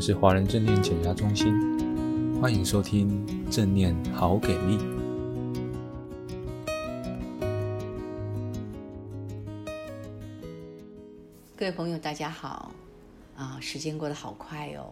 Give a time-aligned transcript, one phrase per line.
[0.00, 1.52] 们是华人正念减压中心，
[2.40, 4.78] 欢迎收听正念好给力。
[11.54, 12.72] 各位朋友，大家好！
[13.36, 14.90] 啊，时间过得好快哦，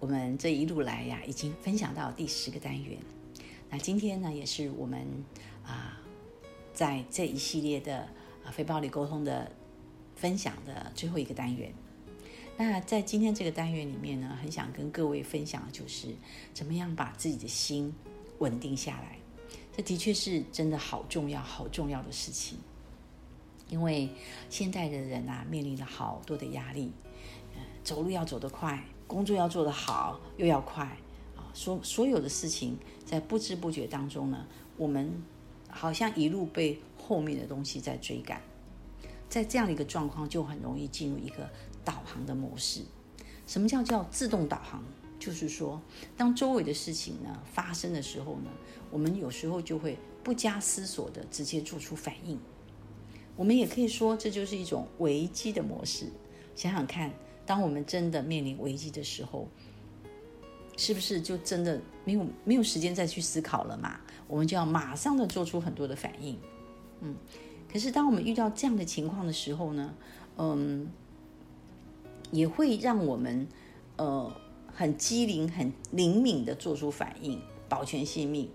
[0.00, 2.96] 我们这一路来呀，已经分享到第十个单元。
[3.68, 5.06] 那今天呢，也是我们
[5.66, 6.00] 啊，
[6.72, 7.98] 在这一系列的
[8.42, 9.52] 啊非暴力沟通的
[10.14, 11.70] 分享的最后一个单元。
[12.58, 16.08] 那在今天这个单元里面呢，很想跟各位分享的就是
[16.54, 17.92] 怎么样把自己的心
[18.38, 19.18] 稳定下来。
[19.76, 22.58] 这的确是真的好重要、好重要的事情。
[23.68, 24.08] 因为
[24.48, 26.92] 现代的人啊，面临了好多的压力，
[27.84, 30.84] 走路要走得快，工作要做得好，又要快
[31.36, 34.46] 啊，所所有的事情在不知不觉当中呢，
[34.78, 35.12] 我们
[35.68, 38.40] 好像一路被后面的东西在追赶。
[39.28, 41.50] 在这样的一个状况，就很容易进入一个
[41.86, 42.82] 导航的模式。
[43.46, 44.82] 什么叫叫自动导航？
[45.18, 45.80] 就是说，
[46.14, 48.50] 当周围的事情呢发生的时候呢，
[48.90, 52.38] 我们有时候就会不加思索的直接做出反应。
[53.34, 56.06] 我们也可以说，这就是一种危机的模式。
[56.54, 57.10] 想想看，
[57.46, 59.48] 当我们真的面临危机的时候，
[60.76, 63.98] 是不是就真的没有没有时间再去思考了嘛？
[64.28, 66.38] 我们就要马上的做出很多的反应。
[67.00, 67.16] 嗯。
[67.72, 69.94] 可是，当我们遇到这样的情况的时候呢，
[70.38, 70.88] 嗯，
[72.36, 73.48] 也会让我们
[73.96, 74.30] 呃
[74.74, 78.50] 很机灵、很灵敏的做出反应，保全性命。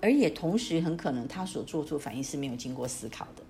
[0.00, 3.42] 而也同时很可能他所做出反应是没有经过思考的。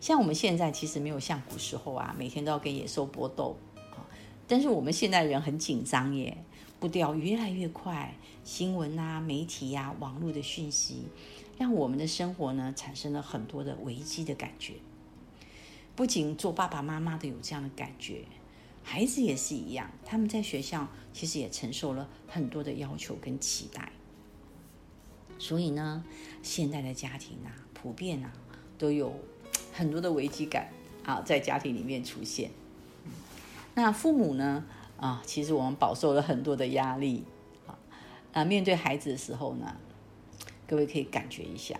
[0.00, 4.00] 像我们现在其实没有像古时候啊，每天都要跟野兽搏斗啊，
[4.48, 6.38] 但是我们现在人很紧张耶，
[6.80, 11.04] 步调越来越快，新闻啊、媒体呀、啊、网络的讯息。
[11.58, 14.76] 让我们的生活呢产生了很多的危机的感觉。
[16.00, 18.24] 不仅做爸爸妈妈的有这样的感觉，
[18.82, 19.90] 孩子也是一样。
[20.02, 23.92] 他们在学校其实也承受了很多的要求跟期待。
[25.38, 26.02] 所以呢，
[26.42, 28.32] 现在的家庭啊，普遍啊，
[28.78, 29.14] 都有
[29.74, 30.70] 很多的危机感
[31.04, 32.50] 啊，在家庭里面出现。
[33.74, 34.64] 那父母呢，
[34.96, 37.24] 啊，其实我们饱受了很多的压力
[37.66, 37.76] 啊，
[38.32, 39.76] 啊，面对孩子的时候呢。
[40.66, 41.78] 各位可以感觉一下，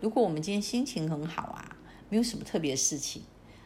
[0.00, 1.76] 如果我们今天心情很好啊，
[2.08, 3.22] 没有什么特别的事情，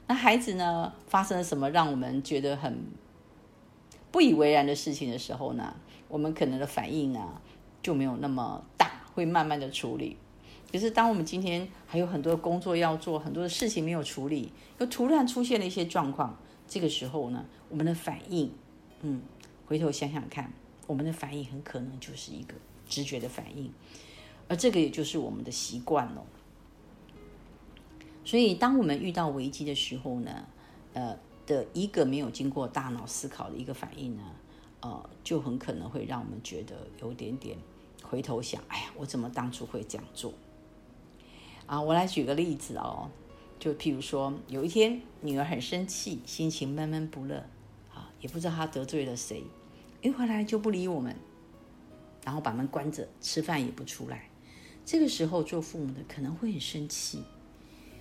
[0.09, 2.79] 那孩子呢，发生了什么让我们觉得很
[4.11, 5.77] 不以为然的事情的时候呢，
[6.09, 7.41] 我们可能的反应呢
[7.83, 10.17] 就没有那么大，会慢慢的处理。
[10.73, 18.51] 可是当我们今天还有很多工作要做，很多的事情没有处理，又突然出现了一些状况，这个时候呢，我们的反应，
[19.03, 19.21] 嗯，
[19.67, 20.51] 回头想想看，
[20.87, 22.55] 我们的反应很可能就是一个
[22.89, 23.71] 直觉的反应。
[24.49, 26.25] 而这个也就是我们的习惯了。
[28.29, 30.45] 所以，当我们遇到危机的时候呢，
[30.93, 34.23] 呃，的一个没有经过大脑思考的一个反应呢，
[34.81, 37.57] 呃，就很可能会让我们觉得有点点
[38.03, 40.35] 回头想，哎呀，我怎么当初会这样做？
[41.65, 43.09] 啊，我来举个例子哦，
[43.59, 47.37] 就譬如说，有一天女儿很生气，心情闷闷不乐，
[47.95, 49.43] 啊，也不知道她得罪了谁，
[50.03, 51.17] 一回来就不理我们，
[52.27, 54.29] 然后把门关着，吃饭也不出来。
[54.85, 57.23] 这个时候做父母的可能会很生气。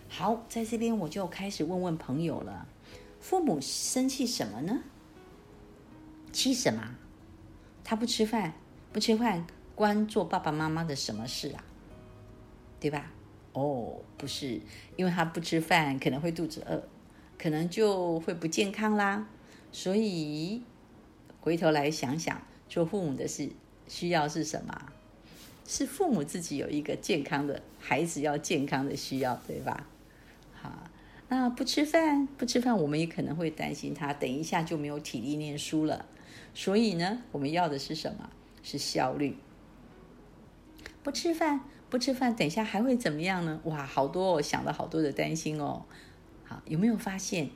[0.10, 2.68] 好，在这边我就开始问问朋友了：
[3.20, 4.82] 父母生气什么呢？
[6.32, 6.96] 气什么？
[7.84, 8.54] 他不吃饭，
[8.92, 11.64] 不吃饭关做爸爸妈妈的什么事啊？
[12.80, 13.12] 对吧？
[13.54, 14.62] 哦，不是，
[14.96, 16.84] 因为他不吃饭可能会肚子饿，
[17.38, 19.28] 可能就会不健康啦。
[19.72, 20.64] 所以
[21.42, 23.50] 回头来想想，做父母的是
[23.88, 24.94] 需要是什么？
[25.66, 29.86] 是父母自己有一个健康的孩子要健康的需要，对吧？
[30.68, 30.90] 好，
[31.30, 36.06] 那不吃饭，不吃饭，我们也可能会担心他等一下就没有体力念书了。
[36.54, 38.30] 所以呢，我们要的是什么？
[38.64, 39.38] 是效率。
[41.04, 43.62] 不吃饭，不吃饭，等一下还会怎么样呢？
[43.64, 45.86] 哇，好多哦，想了好多的担心哦。
[46.44, 47.50] 好，有没有发现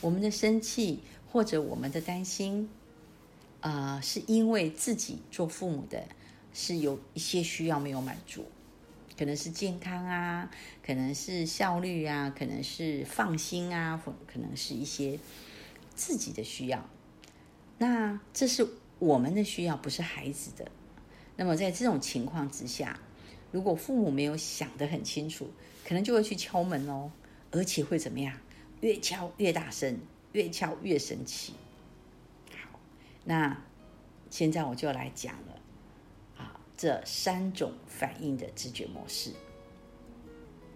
[0.00, 1.00] 我们的生气
[1.30, 2.70] 或者我们的担心
[3.60, 6.04] 啊，呃，是因为自己做父母的。
[6.58, 8.46] 是有一些需要没有满足，
[9.18, 10.50] 可能是健康啊，
[10.84, 15.18] 可能是效率啊，可能是放心啊，或可能是一些
[15.94, 16.88] 自己的需要。
[17.78, 18.66] 那这是
[18.98, 20.70] 我们的需要，不是孩子的。
[21.36, 22.98] 那么在这种情况之下，
[23.52, 25.50] 如果父母没有想得很清楚，
[25.86, 27.10] 可能就会去敲门哦，
[27.50, 28.38] 而且会怎么样？
[28.80, 29.98] 越敲越大声，
[30.32, 31.54] 越敲越生气。
[32.50, 32.78] 好，
[33.24, 33.62] 那
[34.28, 35.55] 现在我就来讲了。
[36.76, 39.32] 这三种反应的直觉模式。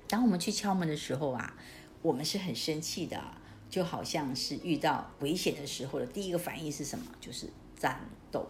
[0.08, 1.56] 当我们去敲门的时候啊，
[2.02, 3.22] 我们是很生气的，
[3.68, 7.04] 就好像是遇到危险的时候的第一个反应是什么？
[7.20, 7.48] 就是
[7.78, 8.00] 战
[8.32, 8.48] 斗。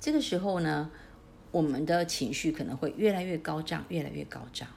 [0.00, 0.90] 这个时候呢，
[1.52, 4.68] 我们的情绪可能会越来越高涨，越来越高涨。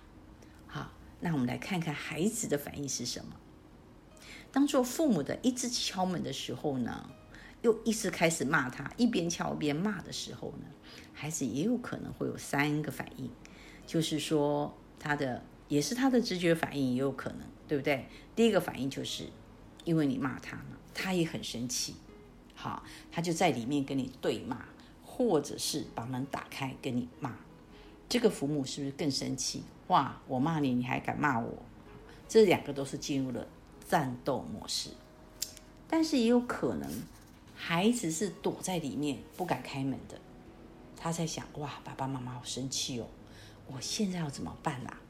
[0.68, 3.36] 好，那我们来看看孩子的反应是什么？
[4.52, 7.10] 当做父母的一直敲门的时候呢，
[7.66, 10.66] 又一直开始骂他，一边敲一边骂的时候呢，
[11.14, 13.28] 孩子也有可能会有三个反应，
[13.88, 18.08] 就是说他的也是他的直觉反应，也有可能，对不对？
[18.36, 19.26] 第一个反应就是
[19.84, 21.96] 因为你骂他嘛，他也很生气，
[22.54, 24.64] 好，他就在里面跟你对骂。
[25.18, 27.34] 或者是把门打开跟你骂，
[28.10, 29.64] 这个父母是不是更生气？
[29.88, 30.22] 哇！
[30.28, 31.64] 我骂你，你还敢骂我？
[32.28, 33.48] 这两个都是进入了
[33.88, 34.90] 战斗模式。
[35.88, 36.92] 但是也有可能，
[37.68, 40.22] 孩子是躲在里面不敢开门的。
[40.96, 43.08] 他在想：哇，爸爸妈妈好生气哦！
[43.66, 45.02] 我现在要怎么办啊？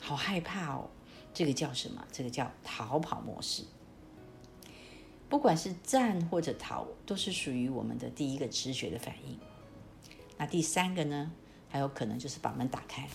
[0.00, 0.88] 好害怕哦！
[1.34, 2.06] 这个叫什么？
[2.12, 3.64] 这个叫逃跑模式。
[5.28, 9.36] 不管是战或者逃，都是属于我们的第一个直觉的反应。
[10.36, 11.32] 那第三个呢？
[11.68, 13.08] 还有可能就是把门打开，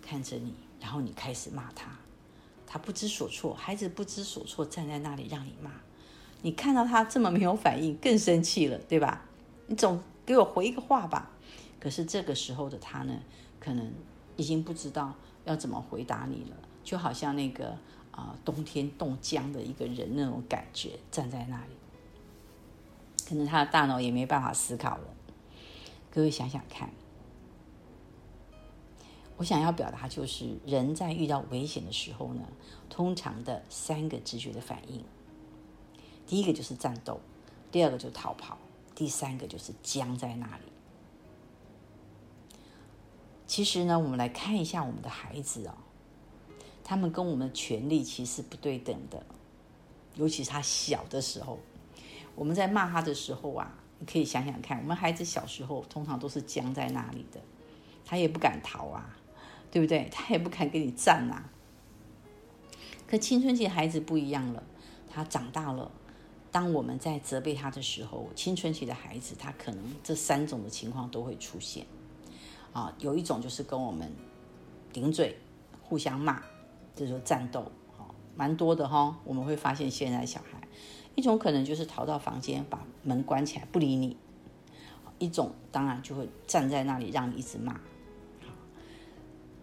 [0.00, 1.90] 看着你，然后你开始骂他，
[2.64, 5.72] 他不知所措，孩子不知所措，站在那里让你骂。
[6.42, 9.26] 你看到他这么没有反应，更生气了，对吧？
[9.66, 11.30] 你总给我回一个话吧。
[11.80, 13.14] 可是这个时候的他呢，
[13.58, 13.92] 可能
[14.36, 15.14] 已经不知道
[15.44, 17.76] 要怎么回答你了，就好像那个。
[18.10, 21.72] 啊，冬天冻僵的一个人那种感觉，站在那里，
[23.28, 25.04] 可能他的大脑也没办法思考了。
[26.10, 26.90] 各位想想看，
[29.36, 32.42] 我想要表达就是，人在遇到危险的时候呢，
[32.90, 35.04] 通常的三个直觉的反应，
[36.28, 37.20] 第一个就是战斗，
[37.72, 38.58] 第二个就逃跑，
[38.94, 40.62] 第三个就是僵在那里。
[43.46, 45.74] 其实呢，我们来看一下我们的孩子哦。
[46.84, 49.24] 他们跟我们的权力其实不对等的，
[50.14, 51.58] 尤其是他小的时候，
[52.34, 57.40] 我们在骂他的时候啊，你可以想想看，我们孩子小时候通常都是僵在那里的，
[58.04, 59.16] 他也不敢逃啊，
[59.70, 60.08] 对不对？
[60.10, 61.50] 他也不敢跟你战啊。
[63.06, 64.62] 可青春期孩子不一样了，
[65.10, 65.90] 他长大了，
[66.58, 71.86] 当我们在责备他的时候，青春期的孩子他可能这三种的情况都会出现
[72.72, 74.10] 啊，有一种就是跟我们
[74.92, 75.38] 顶嘴，
[75.80, 76.42] 互相骂。
[76.96, 79.16] 就是战斗，哈，蛮多的哈。
[79.22, 80.60] 我们会发现现在小孩，
[81.14, 84.16] 一种可能就是逃到房间，把门关起来不理你；
[85.20, 87.78] 一种当然就会站在那里让你一直骂。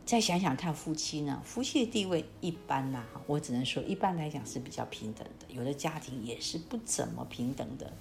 [0.06, 1.42] 再想想看，夫妻呢？
[1.44, 5.48] 夫妻的地位一般呐，我只能说一般来讲是比较平等的。
[5.50, 7.92] 有的家庭也是不怎么平等的，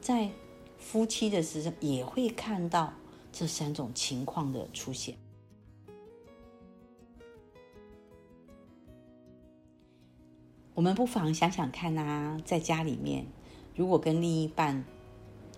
[0.00, 0.28] 在
[0.78, 2.92] 夫妻的时候也会看到
[3.32, 5.16] 这三种情况的出现。
[10.74, 13.24] 我们不妨想想看呐、啊，在家里面，
[13.76, 14.84] 如果跟另一半，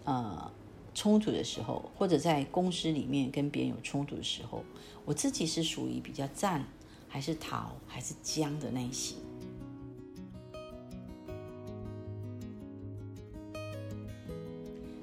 [0.04, 0.52] 呃，
[0.94, 4.64] 冲突的时候，或者在公司里面跟别人有冲突的时候，
[5.04, 6.64] 我自己是属于比较战，
[7.08, 9.18] 还是逃，还是僵的类型？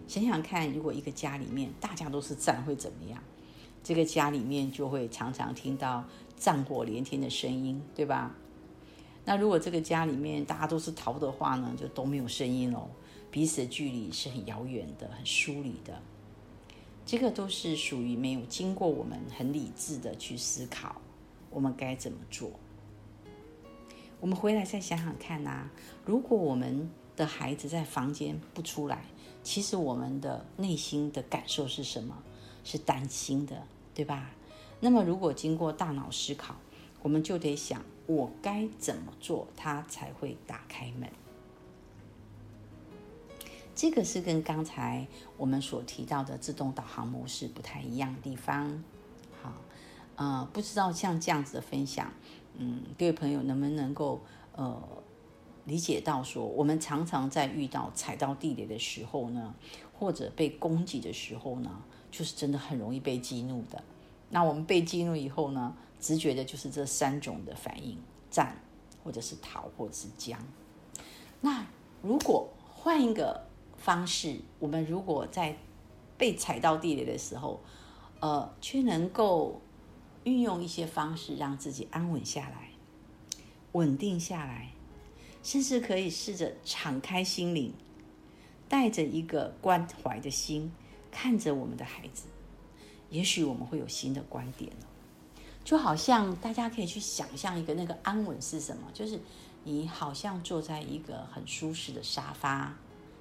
[0.08, 3.22] 想想看，如果一个家里面大家都是战，会怎么样？
[3.84, 6.04] 这个家里面就会常常听到
[6.36, 8.36] 战火连天的声音，对吧？
[9.26, 12.88] 那如果这个家里面大家都是逃的话呢，就都没有声音哦，
[13.38, 16.02] 彼此的距离是很遥远的、很疏离的。
[17.06, 21.00] 这个都是属于没有经过我们很理智的去思考，
[21.52, 22.50] 我们该怎么做。
[24.20, 25.72] 我们回来再想想看呐、啊，
[26.04, 29.06] 如果我们的孩子在房间不出来，
[29.44, 32.18] 其实我们的内心的感受是什么？
[32.64, 33.62] 是担心的，
[33.94, 34.32] 对吧？
[34.80, 36.56] 那么如果经过大脑思考，
[37.04, 37.86] 我们就得想。
[38.08, 41.08] 我该怎么做，他才会打开门？
[43.78, 45.06] 这个是跟刚才
[45.38, 48.84] 我们所提到的自动导航模式不太一样的地方。
[49.40, 49.54] 好，
[50.16, 52.12] 呃，不知道像这样子的分享，
[52.56, 54.20] 嗯，各位朋友能不能够
[54.56, 54.82] 呃
[55.66, 59.54] 理解到说，我们常常在遇到踩到地雷的时候呢，
[59.94, 61.70] 或者被攻击的时候呢，
[62.10, 63.84] 就是真的很容易被激怒的。
[64.32, 67.96] 那我们被激怒以后呢，直觉的就是这三种的反应：
[68.32, 68.58] 战，
[69.04, 70.40] 或者是逃，或者是僵。
[71.42, 71.64] 那
[72.02, 73.46] 如果换一个
[73.78, 75.56] 方式，我们如果在
[76.18, 77.62] 被踩到地雷的时候，
[78.20, 79.62] 呃，却能够
[80.24, 82.72] 运用一些方式让自己安稳下来、
[83.74, 84.72] 稳定下来，
[85.44, 87.74] 甚至可以试着敞开心灵，
[88.68, 90.72] 带着一个关怀的心，
[91.12, 92.28] 看着我们的孩子。
[93.10, 94.88] 也许我们会有新的观点了，
[95.64, 98.90] 就好像大家可以去想象一个那个安稳是什么？
[98.94, 99.18] 就是
[99.64, 102.76] 你好像坐在一个很舒适的沙发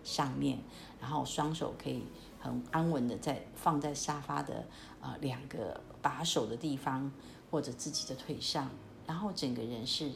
[0.07, 0.61] 上面，
[1.01, 2.05] 然后双手可以
[2.39, 4.61] 很安稳的在放在沙发的
[5.01, 7.11] 啊、呃、两个把手的地方，
[7.51, 8.71] 或者自己的腿上，
[9.05, 10.13] 然后整个人是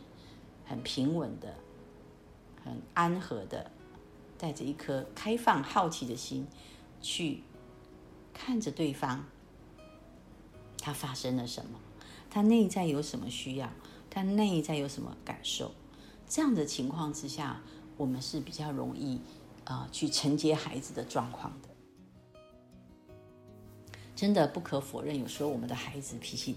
[0.65, 1.57] 很平稳的、
[2.65, 3.73] 很安和的，
[4.39, 6.47] 带着一颗开放好奇的心
[7.03, 7.43] 去
[8.33, 9.25] 看着对方，
[10.79, 11.81] 他发生了什么，
[12.31, 13.69] 他内在有什么需要，
[14.09, 15.73] 他内在有什么感受。
[16.29, 17.61] 这样的情况之下，
[17.97, 19.21] 我们是比较容易
[19.65, 21.69] 啊、去承接孩子的状况的。
[24.17, 26.57] 真的不可否认，有时候我们的孩子脾气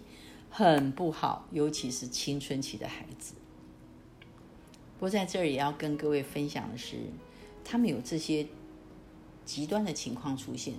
[0.49, 3.35] 很不好，尤其是青春期的孩子。
[4.95, 6.97] 不过在这儿也要跟各位分享的是，
[7.63, 8.47] 他们有这些
[9.45, 10.73] 极端的情况出现，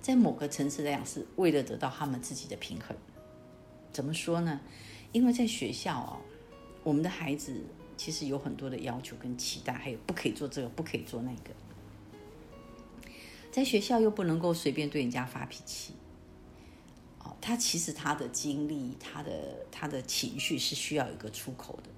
[0.00, 2.96] 在某个层次来讲，是为了得到他们自己的平衡。
[3.92, 4.60] 怎么说呢？
[5.12, 6.20] 因为在学校哦，
[6.82, 7.62] 我们的孩子。
[7.96, 11.50] 其实有很多的要求跟期待，还有不可以做这个，不可以做那个。
[13.50, 15.94] 在学校又不能够随便对人家发脾气。
[17.20, 19.32] 哦，他其实他的经历，他的
[19.70, 21.90] 他的情绪是需要一个出口的。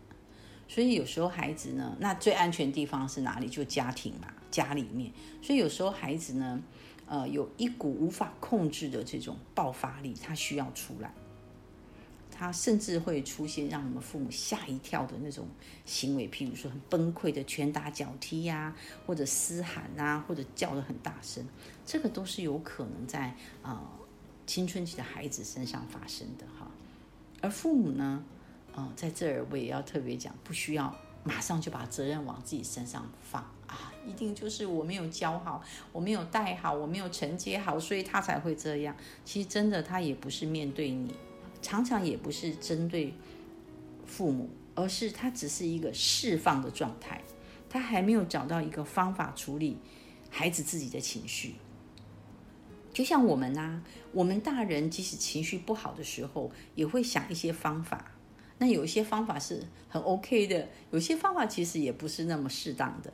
[0.69, 3.49] 所以有时候孩子呢，那最安全的地方是哪里？
[3.49, 5.13] 就家庭嘛，家里面。
[5.41, 6.63] 所以有时候孩子呢，
[7.07, 11.15] 呃，有一股无法控制的这种爆发力，他需要出来。
[12.39, 15.47] 他甚至会出现让我们父母吓一跳的那种
[15.85, 18.75] 行为，譬如说很崩溃的拳打脚踢呀、
[19.07, 21.43] 或者嘶喊啊，或者叫得很大声，
[21.87, 23.81] 这个都是有可能在、呃、
[24.47, 26.71] 青春期的孩子身上发生的哈。
[27.41, 28.23] 而父母呢，
[28.75, 38.95] 啊、在这儿我也要特别讲，不需要马上就把责任往自己身上放啊，一定就是我没有教好，我没有带好，我没有承接好，所以他才会这样。
[39.25, 41.15] 其实真的，他也不是面对你。
[41.67, 43.13] 常常也不是针对
[44.07, 47.21] 父母，而是他只是一个释放的状态，
[47.69, 49.77] 他还没有找到一个方法处理
[50.31, 51.57] 孩子自己的情绪。
[52.93, 53.83] 就像我们呐，
[54.13, 58.13] 我们大人即使情绪不好的时候，也会想一些方法。
[58.59, 63.13] 那有一些方法是很 OK 的，有些方法其实也不是那么适当的。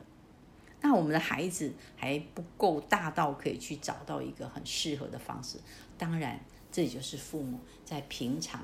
[0.81, 5.57] 那我们的孩子还不够大到可以去找到一个很适合的方式，
[5.97, 6.39] 当然。
[6.73, 8.61] 这也就是父母在平常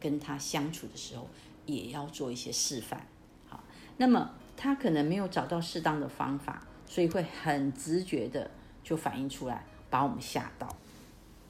[0.00, 1.28] 跟他相处的时候，
[1.66, 3.06] 也要做一些示范。
[3.46, 3.62] 好，
[3.98, 8.50] 那么他可能没有找到适当的方法，所以会很直觉的
[8.82, 10.74] 就反映出来，把我们吓到。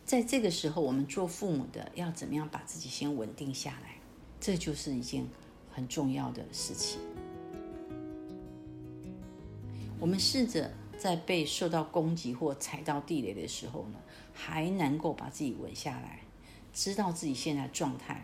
[0.05, 3.95] 在这个时候，我们做父母的要怎么样把自己先稳定下来？
[4.41, 5.25] 这就是一件
[5.71, 6.99] 很重要的事情。
[10.01, 10.73] 我们试着。
[11.01, 13.99] 在被受到攻击或踩到地雷的时候呢，
[14.35, 16.21] 还能够把自己稳下来，
[16.75, 18.23] 知道自己现在状态，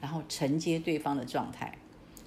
[0.00, 1.76] 然后承接对方的状态，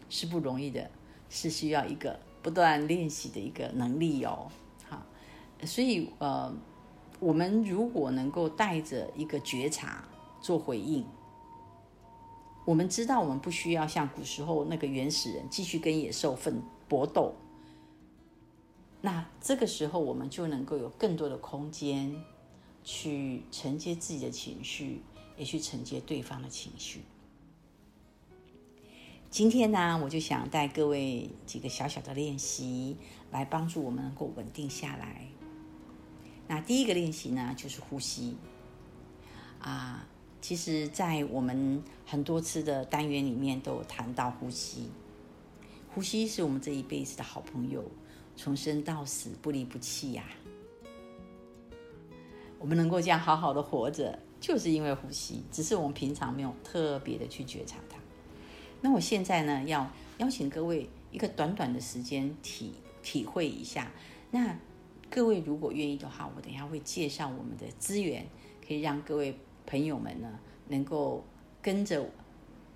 [0.08, 0.88] 是不容易的，
[1.32, 4.52] 是需要一个不断练习的一个能力哦。
[4.88, 5.04] 好，
[5.66, 6.54] 所以呃，
[7.20, 10.08] 我们如果能够带着一个觉察
[10.40, 11.04] 做回应，
[12.66, 17.34] 我们知道我们不需要像古时候那个原始人继续跟野兽奋搏斗。
[19.48, 22.14] 这个时候，我们就能够有更多的空间
[22.84, 25.02] 去承接自己的情绪，
[25.38, 27.04] 也去承接对方的情绪。
[29.30, 32.98] 今天呢，我就想带各位几个小小的练习，
[33.32, 35.26] 来帮助我们能够稳定下来。
[36.50, 38.36] 那第一个练习呢，就是呼吸。
[39.62, 40.06] 啊，
[40.42, 44.90] 其实，在我们很多次的单元里面都有谈到呼吸。
[45.96, 47.90] 呼吸是我们这一辈子的好朋友。
[48.38, 50.24] 从生到死不离不弃呀、
[52.60, 57.98] 我们能够这样好好的活着，就是因为呼吸，只是我们平常没有特别的去觉察它。
[58.80, 63.92] 那我现在呢，要邀请各位一个短短的时间体体会一下。
[64.30, 64.56] 那
[65.10, 68.26] 各位如果愿意的话，我等一下会介绍我们的资源，
[68.66, 71.26] 可以让各位朋友们呢能够
[71.60, 72.08] 跟着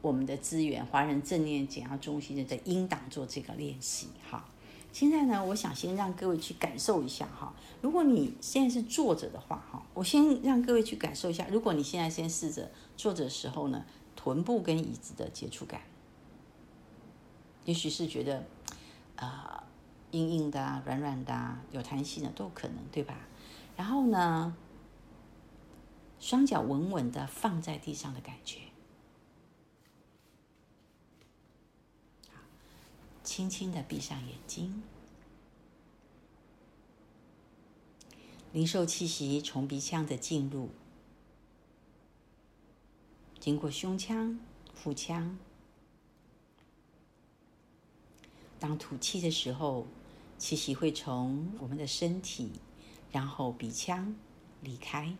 [0.01, 4.07] 我们的资源——华人正念减压中心的引导做这个练习。
[4.27, 4.43] 哈。
[4.93, 7.53] 现在呢，我想先让各位去感受一下哈。
[7.81, 11.47] 如果你现在是坐着的话哈，我先让各位去感受一下。
[11.49, 15.81] 如果你现在先试着坐着的时候呢，臀部跟椅子的接触感，
[17.63, 18.39] 也许是觉得
[19.15, 19.63] 啊、呃、
[20.11, 23.15] 硬硬的啊、软软的啊、有弹性的都有可能，对吧？
[23.77, 24.53] 然后呢，
[26.19, 28.59] 双脚稳稳的放在地上的感觉。
[33.23, 34.81] 轻轻的闭上眼睛，
[38.51, 40.69] 灵受气息从鼻腔的进入，
[43.39, 44.39] 经过胸腔、
[44.73, 45.37] 腹腔，
[48.59, 49.85] 当吐气的时候，
[50.37, 52.51] 气息会从我们的身体，
[53.11, 54.15] 然后鼻腔
[54.61, 55.15] 离开。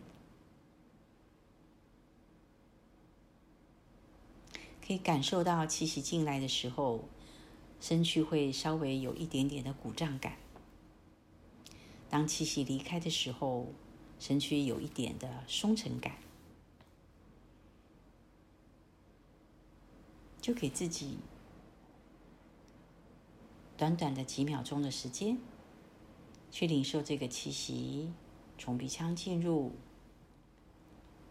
[4.84, 7.04] 可以感受到气息进来的时候，
[7.82, 10.34] 身躯会稍微有一点点的鼓胀感；
[12.08, 13.72] 当气息离开的时候，
[14.20, 16.14] 身躯有一点的松沉感。
[20.40, 21.18] 就给自己
[23.76, 25.36] 短短的几秒钟的时间，
[26.52, 28.12] 去领受这个气息
[28.58, 29.72] 从鼻腔进入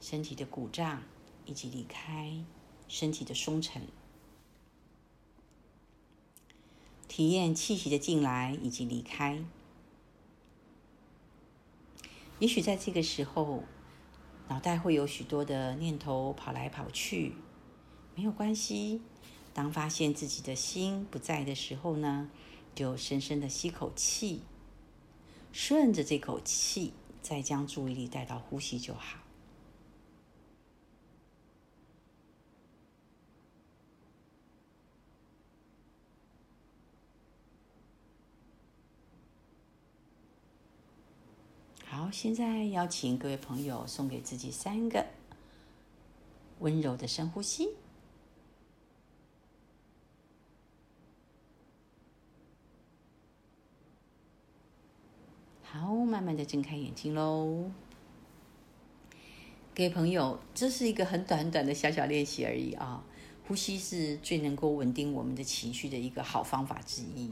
[0.02, 1.02] 身体的鼓胀，
[1.46, 2.44] 以及离开。
[2.90, 3.88] 身体的松沉，
[7.12, 9.44] 体验气息的进来以及离开。
[12.40, 13.66] 也许在这个时候，
[14.48, 17.34] 脑袋会有许多的念头跑来跑去，
[18.16, 19.02] 没有关系。
[19.54, 22.32] 当发现自己的心不在的时候呢，
[22.74, 24.44] 就深深的吸口气，
[25.52, 29.18] 顺着这口气，再将注意力带到呼吸就好。
[41.84, 45.06] 好，现在邀请各位朋友送给自己三个
[46.60, 47.70] 温柔的深呼吸。
[55.64, 57.72] 好，慢慢的睁开眼睛喽。
[59.74, 63.06] 各位朋友，这是一个很短短的小小练习而已啊。
[63.48, 67.32] 呼吸是最能够稳定我们的情绪的一个好方法之一。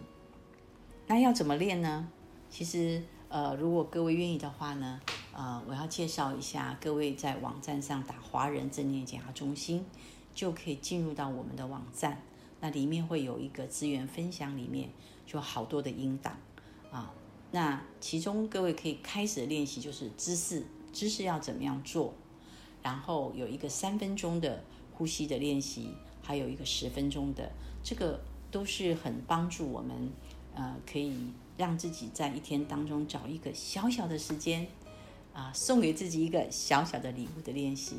[1.07, 2.09] 那要怎么练呢？
[2.49, 3.03] 其实。
[3.29, 4.99] 呃，如果各位愿意的话呢，
[5.33, 9.85] 呃，我要介绍一下，各位在网站上打“华人正念减压中心”，
[10.33, 12.23] 就可以进入到我们的网站。
[12.59, 14.89] 那里面会有一个资源分享，里面
[15.27, 16.35] 就好多的音档
[16.91, 17.13] 啊。
[17.51, 22.13] 那其中各位可以开始练习就是姿势，姿势要怎么样做，
[22.81, 27.51] 然后有一个三分钟的呼吸的练习，还有一个十分钟的，
[27.83, 30.11] 这个都是很帮助我们，
[30.59, 31.15] 呃，可以。
[31.59, 34.65] 让自己在一天当中找一个小小的时间，
[35.33, 37.97] 啊，送给自己一个小小的礼物的练习。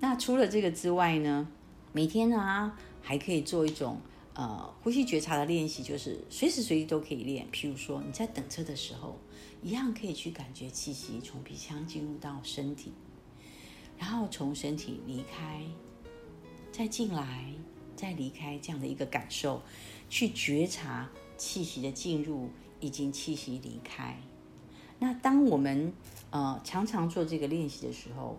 [0.00, 1.46] 那除了这个之外呢，
[1.92, 4.00] 每天呢还可以做一种
[4.34, 7.46] 呃呼吸觉察的练习，就是随时随地都可以练。
[7.52, 9.20] 譬如说你在等车的时候，
[9.62, 12.92] 一样可以去感觉气息从鼻腔进入到身体，
[13.96, 15.62] 然后从身体离开，
[16.72, 17.54] 再进来，
[17.94, 19.62] 再离开这样的一个感受，
[20.10, 22.50] 去觉察气息的进入。
[22.80, 24.20] 已经气息离开。
[24.98, 25.90] 那当我们
[26.28, 28.36] 呃常常做这个练习的时候，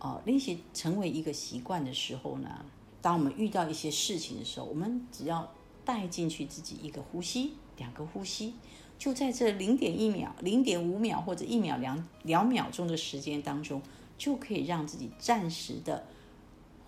[0.00, 2.64] 呃，练习成为一个习惯的时候呢，
[3.00, 5.48] 当我们遇到一些事情的时候，我们只要
[5.84, 8.54] 带进去自己一个呼吸、两个呼吸，
[8.98, 13.80] 就在这零点一秒、零点五秒或者一秒两两秒钟的时间当中，
[14.18, 16.04] 就可以让自己暂时的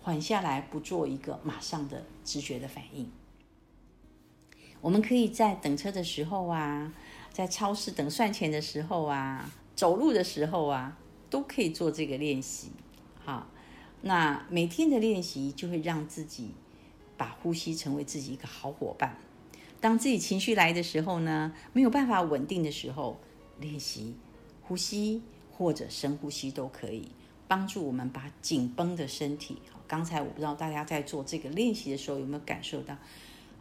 [0.01, 3.09] 缓下来，不做一个马上的直觉的反应。
[4.81, 6.93] 我们可以在等车的时候啊，
[7.33, 10.97] 在超市等算钱的时候啊，走路的时候啊，
[11.29, 12.71] 都可以做这个练习。
[13.25, 13.47] 好，
[14.01, 16.51] 那每天的练习就会让自己
[17.17, 19.17] 把呼吸成为自己一个好伙伴。
[19.81, 23.19] 当自己情绪来的时候呢，没有办法稳定的时候，
[23.59, 24.15] 练习
[24.61, 27.09] 呼吸或者深呼吸都可以
[27.47, 29.61] 帮助我们把紧绷的身体。
[29.87, 32.95] 刚才我不知道大家在做这个练习的时候有没有感受到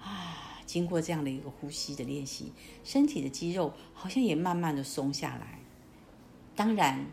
[0.01, 0.56] 啊？
[0.67, 2.53] 经过这样的一个呼吸的练习，
[2.85, 5.61] 身体的肌肉好像也慢慢的松下来。
[6.55, 7.07] 当然，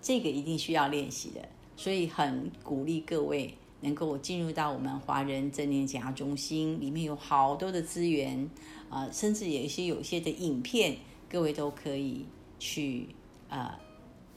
[0.00, 8.50] 这个一定需要练习的，所以很鼓励各位能够进入到我们华人正念减压中心，里面有好多的资源
[8.88, 10.96] 啊、甚至有一些有一些的影片，
[11.28, 12.26] 各位都可以
[12.58, 13.08] 去
[13.48, 13.80] 啊、呃、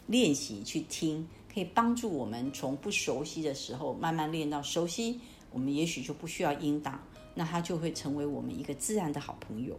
[0.08, 5.20] 练习去听，可以帮助我们从不熟悉的时候慢慢练到熟悉，
[5.52, 7.02] 我们也许就不需要音档。
[7.36, 9.78] 那他就会成为我们一个自然的好朋友。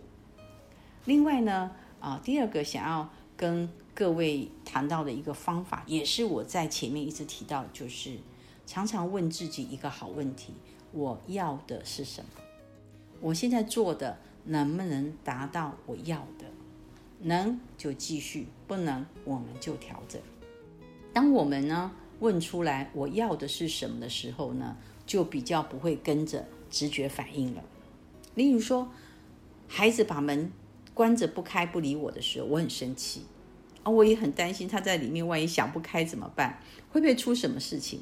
[1.06, 8.18] 另外呢，啊，第二个想要跟各位谈到的一个方法，也是我在前面一直提到，就是
[8.66, 10.52] 常常问自己一个好问题：
[10.92, 12.42] 我要的是什么？
[13.20, 16.44] 我现在做的能不能达到我要的？
[17.20, 20.20] 能就继续，不能我们就调整。
[21.14, 21.90] 当我们呢
[22.20, 26.44] 问出来我要的是什么的时候呢，就比较不会跟着。
[26.70, 27.64] 直觉反应了，
[28.34, 28.90] 例如说，
[29.68, 30.52] 孩子把门
[30.94, 33.22] 关着不开不理我的时候，我很生气
[33.82, 36.60] 啊，我也很担心他在里面，万一想不开怎么办？
[36.90, 38.00] 会不会出什么事情？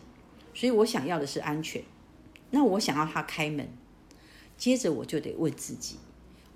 [0.55, 1.83] 所以我想要的是安全。
[2.51, 3.69] 那我想要他开门，
[4.57, 5.97] 接着我就得问自己：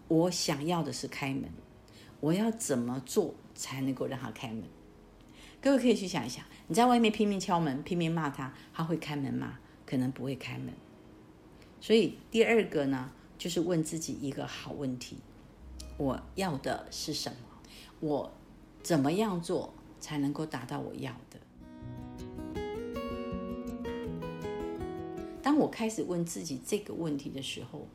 [0.07, 1.51] 我想要的是开门，
[2.21, 4.63] 我要怎么做才能够让他开门？
[5.61, 9.59] 各位可以去想一想，你在外面拼命敲门，拼命骂他，他会开门吗？
[9.85, 10.73] 可能不会开门。
[11.81, 15.17] 所以第二个呢，就是问自己一个好问题：
[15.97, 17.37] 我要的是什么？
[18.01, 18.33] 我
[18.83, 21.39] 怎么样做才能够达到我要的？
[25.43, 27.87] 当我开始问自己这个问题的时候，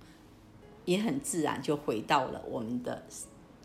[0.86, 3.04] 也很自然就回到了我们的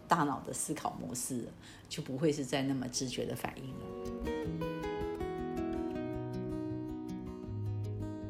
[0.07, 1.49] 大脑的思考模式，
[1.89, 4.38] 就不会是在那么直觉的反应了。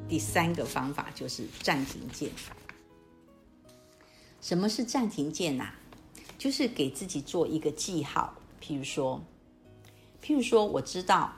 [0.09, 2.31] 第三个方法就是暂停键。
[4.40, 5.75] 什么是暂停键啊？
[6.38, 8.35] 就是给自己做一个记号。
[8.62, 9.21] 譬如说，
[10.23, 11.33] 譬如说，我知道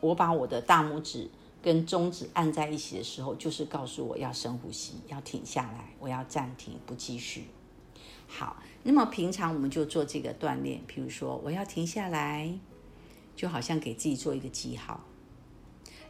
[0.00, 1.30] 我把我的大拇指
[1.62, 7.46] 跟中指按在一起的时候，就是告诉我要深呼吸，要停下来，我要暂停，不继续。
[8.26, 10.80] 好，那么平常我们就做这个锻炼。
[10.86, 12.52] 譬如说，我要停下来，
[13.36, 15.00] 就好像给自己做一个记号，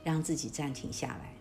[0.03, 1.35] 让自己暂停下来。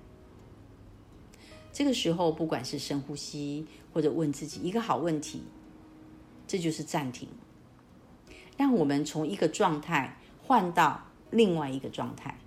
[1.73, 5.43] 这个时候，不管是深呼吸，或者问自己一个好问题，
[6.45, 7.29] 这就是暂停，
[8.57, 12.38] 让我们从一个状态换到另外一个状态。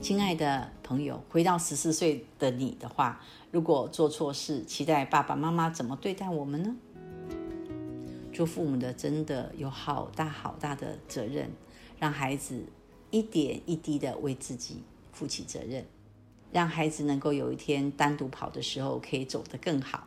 [0.00, 6.76] 亲爱的朋友，回到十四岁的你的话，如果做错事，期待爸爸妈妈怎么对待我们呢？
[8.32, 11.50] 做父母的真的有好大好大的责任，
[11.98, 12.64] 让孩子
[13.10, 15.86] 一点一滴的为自己负起责任。
[16.54, 20.06] 让孩子能够有一天单独跑的时候可以走得更好，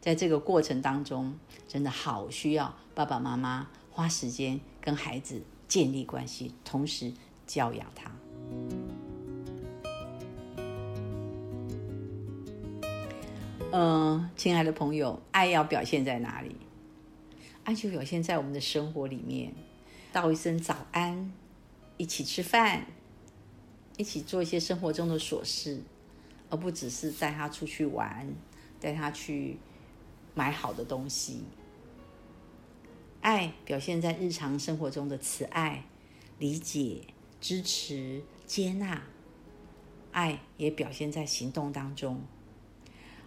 [0.00, 7.12] 在这个过程当中，真的好需要爸爸妈妈花时间跟孩子建立关系，同时
[7.44, 8.12] 教养他。
[13.72, 16.54] 嗯、亲爱的朋友，爱要表现在哪里？
[17.64, 19.52] 爱就表现在我们的生活里面，
[20.12, 21.32] 道一声早安，
[21.96, 22.86] 一起吃饭。
[24.02, 25.80] 一起做一些生活中的琐事，
[26.50, 28.34] 而不只是带他出去玩，
[28.80, 29.58] 带他去
[30.34, 31.44] 买好的东西。
[33.20, 35.84] 爱表现在日常生活中的慈爱、
[36.40, 37.02] 理解、
[37.40, 39.04] 支持、接纳。
[40.10, 42.20] 爱也表现在行动当中。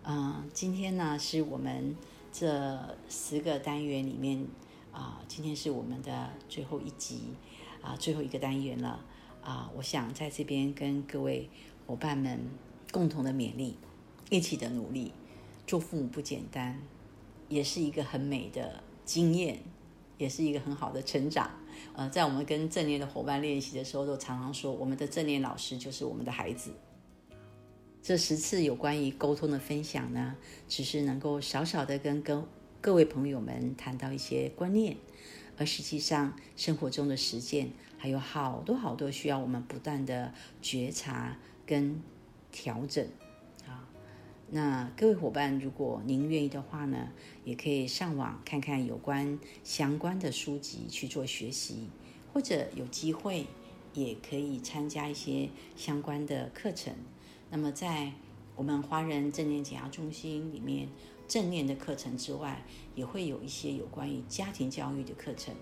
[0.03, 1.95] 嗯，今天呢是我们
[2.33, 4.45] 这十个单元里面
[4.91, 7.29] 啊，今天是我们的最后一集
[7.81, 9.05] 啊，最后一个单元了。
[9.45, 11.47] 啊，我想在这边跟各位
[11.85, 12.39] 伙伴们
[12.91, 13.77] 共同的勉励，
[14.31, 15.13] 一起的努力。
[15.67, 16.79] 做父母不简单，
[17.47, 19.59] 也是一个很美的经验，
[20.17, 21.49] 也是一个很好的成长。
[21.95, 26.71] 呃，在我们跟正念的伙伴练习的时候，都常常说，我们的正念老师就是我们的孩子。
[28.01, 30.35] 这十次有关于沟通的分享呢，
[30.67, 32.43] 只是能够少少的跟跟
[32.81, 34.97] 各位朋友们谈到一些观念。
[35.57, 42.01] 而实际上，生活中的实践还有好多好多需要我们不断的觉察跟
[42.51, 43.07] 调整
[43.65, 43.87] 啊。
[44.49, 47.09] 那各位伙伴，如果您愿意的话呢，
[47.43, 51.89] 也可以上网看看有关相关的书籍去做学习，
[52.33, 53.47] 或者有机会
[53.93, 56.93] 也可以参加一些相关的课程。
[57.49, 58.11] 那么在
[58.55, 60.89] 我们华人正念减压中心里面。
[61.27, 65.53] 正念的课程之外，也会有一些有关于家庭教育的课程，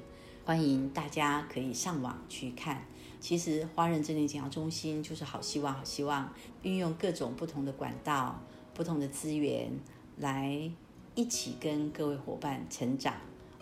[0.46, 2.86] 欢迎大家可以上网去看。
[3.20, 8.42] 其实华人正念减压中心就是好希望，好希望运用各种不同的管道、
[8.74, 9.72] 不同的资源，
[10.18, 10.70] 来
[11.16, 13.16] 一起跟各位伙伴成长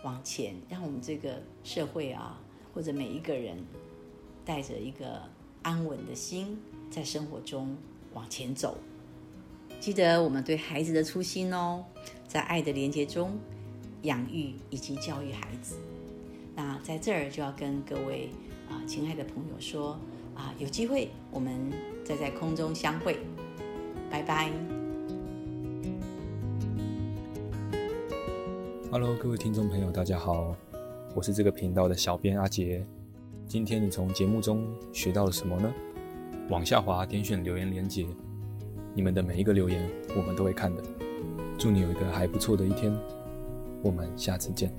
[0.03, 2.41] 往前，让我们这个社会啊，
[2.73, 3.63] 或者每一个人，
[4.43, 5.21] 带着一个
[5.61, 6.59] 安稳的心，
[6.89, 7.77] 在生活中
[8.13, 8.75] 往前走。
[9.81, 11.83] 记得我们对孩子的初心哦，
[12.27, 13.31] 在爱的连接中
[14.03, 15.75] 养育以及教育孩子。
[16.55, 18.29] 那在这儿就要跟各位
[18.69, 19.97] 啊，亲爱的朋友说
[20.35, 21.51] 啊，有机会我们
[22.05, 23.17] 再在空中相会，
[24.07, 24.51] 拜拜。
[28.91, 30.55] Hello，各位听众朋友，大家好，
[31.15, 32.85] 我是这个频道的小编阿杰。
[33.47, 34.63] 今天你从节目中
[34.93, 35.73] 学到了什么呢？
[36.49, 38.05] 往下滑，点选留言连接。
[38.93, 40.83] 你们的每一个留言，我们都会看的。
[41.57, 42.93] 祝你有一个还不错的一天，
[43.81, 44.73] 我们下次见。